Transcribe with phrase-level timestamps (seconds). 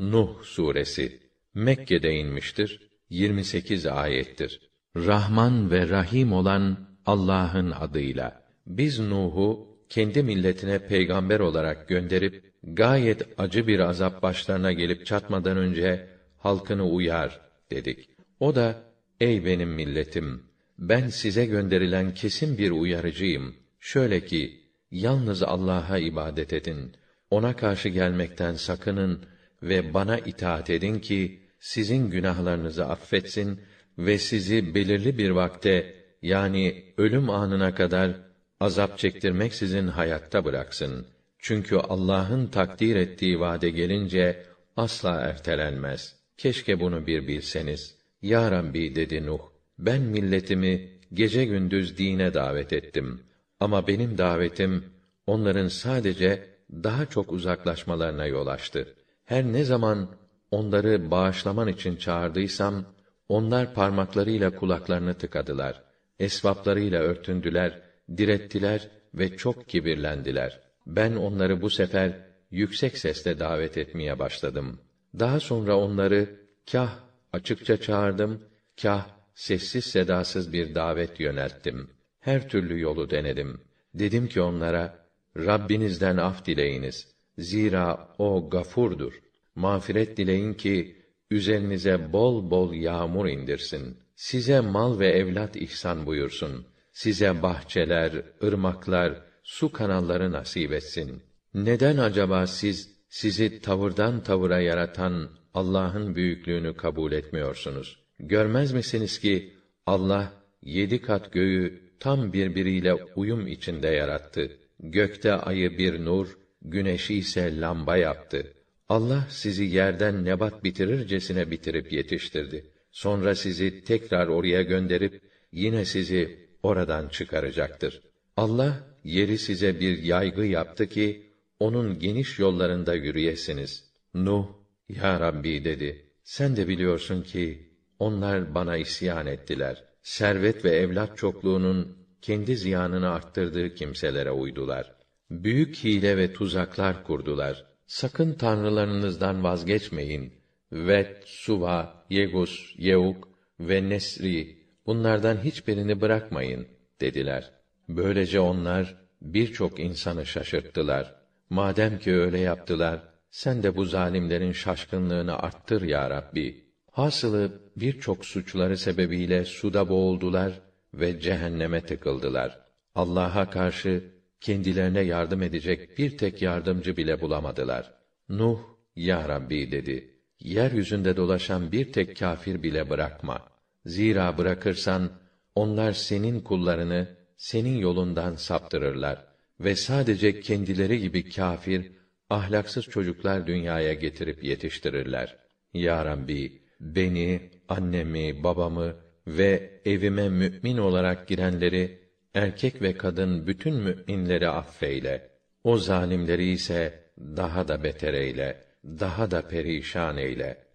[0.00, 1.20] Nuh suresi
[1.54, 2.90] Mekke'de inmiştir.
[3.10, 4.70] 28 ayettir.
[4.96, 8.44] Rahman ve Rahim olan Allah'ın adıyla.
[8.66, 16.06] Biz Nuh'u kendi milletine peygamber olarak gönderip gayet acı bir azap başlarına gelip çatmadan önce
[16.38, 17.40] halkını uyar
[17.70, 18.08] dedik.
[18.40, 18.82] O da
[19.20, 20.42] ey benim milletim
[20.78, 23.54] ben size gönderilen kesin bir uyarıcıyım.
[23.80, 24.60] Şöyle ki
[24.90, 26.92] yalnız Allah'a ibadet edin.
[27.30, 29.24] Ona karşı gelmekten sakının
[29.62, 33.60] ve bana itaat edin ki sizin günahlarınızı affetsin
[33.98, 38.16] ve sizi belirli bir vakte yani ölüm anına kadar
[38.60, 41.06] azap çektirmeksizin hayatta bıraksın.
[41.38, 44.42] Çünkü Allah'ın takdir ettiği vade gelince
[44.76, 46.16] asla ertelenmez.
[46.36, 47.94] Keşke bunu bir bilseniz.
[48.22, 49.40] Ya Rabbi dedi Nuh,
[49.78, 53.20] ben milletimi gece gündüz dine davet ettim.
[53.60, 54.84] Ama benim davetim
[55.26, 58.94] onların sadece daha çok uzaklaşmalarına yol açtı.
[59.30, 60.08] Her ne zaman
[60.50, 62.84] onları bağışlaman için çağırdıysam
[63.28, 65.82] onlar parmaklarıyla kulaklarını tıkadılar.
[66.18, 67.80] Esvaplarıyla örtündüler,
[68.16, 70.60] direttiler ve çok kibirlendiler.
[70.86, 72.12] Ben onları bu sefer
[72.50, 74.80] yüksek sesle davet etmeye başladım.
[75.18, 76.28] Daha sonra onları
[76.72, 76.98] kah
[77.32, 78.42] açıkça çağırdım,
[78.82, 81.90] kah sessiz sedasız bir davet yönelttim.
[82.20, 83.60] Her türlü yolu denedim.
[83.94, 85.06] Dedim ki onlara,
[85.36, 87.09] Rabbinizden af dileyiniz.
[87.38, 89.12] Zira o gafurdur.
[89.54, 90.96] Mağfiret dileyin ki
[91.30, 93.96] üzerinize bol bol yağmur indirsin.
[94.14, 96.66] Size mal ve evlat ihsan buyursun.
[96.92, 101.22] Size bahçeler, ırmaklar, su kanalları nasip etsin.
[101.54, 107.98] Neden acaba siz sizi tavırdan tavıra yaratan Allah'ın büyüklüğünü kabul etmiyorsunuz?
[108.18, 109.54] Görmez misiniz ki
[109.86, 114.58] Allah yedi kat göğü tam birbiriyle uyum içinde yarattı.
[114.80, 118.52] Gökte ayı bir nur, güneşi ise lamba yaptı.
[118.88, 122.70] Allah sizi yerden nebat bitirircesine bitirip yetiştirdi.
[122.92, 125.22] Sonra sizi tekrar oraya gönderip
[125.52, 128.00] yine sizi oradan çıkaracaktır.
[128.36, 133.90] Allah yeri size bir yaygı yaptı ki onun geniş yollarında yürüyesiniz.
[134.14, 134.46] Nuh,
[134.88, 136.06] ya Rabbi dedi.
[136.24, 139.84] Sen de biliyorsun ki onlar bana isyan ettiler.
[140.02, 144.99] Servet ve evlat çokluğunun kendi ziyanını arttırdığı kimselere uydular.
[145.30, 147.64] Büyük hile ve tuzaklar kurdular.
[147.86, 150.32] Sakın tanrılarınızdan vazgeçmeyin.
[150.72, 153.28] Vet, Suva, Yegus, Yeuk
[153.60, 156.66] ve Nesri bunlardan hiçbirini bırakmayın
[157.00, 157.50] dediler.
[157.88, 161.14] Böylece onlar birçok insanı şaşırttılar.
[161.50, 166.64] Madem ki öyle yaptılar, sen de bu zalimlerin şaşkınlığını arttır ya Rabbi.
[166.90, 170.60] Hasılı birçok suçları sebebiyle suda boğuldular
[170.94, 172.58] ve cehenneme tıkıldılar.
[172.94, 177.92] Allah'a karşı kendilerine yardım edecek bir tek yardımcı bile bulamadılar.
[178.28, 178.58] Nuh,
[178.96, 183.38] ya Rabbi dedi, yeryüzünde dolaşan bir tek kâfir bile bırakma.
[183.84, 185.10] Zira bırakırsan,
[185.54, 189.24] onlar senin kullarını, senin yolundan saptırırlar
[189.60, 191.86] ve sadece kendileri gibi kâfir,
[192.30, 195.36] ahlaksız çocuklar dünyaya getirip yetiştirirler.
[195.74, 198.94] Ya Rabbi, beni, annemi, babamı
[199.26, 201.90] ve evime mümin olarak girenleri
[202.34, 205.30] erkek ve kadın bütün müminleri affeyle.
[205.64, 210.64] O zalimleri ise daha da beter eyle, daha da perişan eyle.